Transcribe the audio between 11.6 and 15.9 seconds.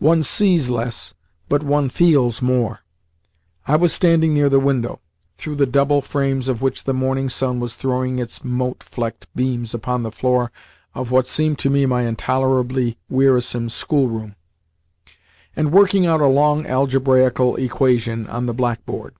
to me my intolerably wearisome schoolroom and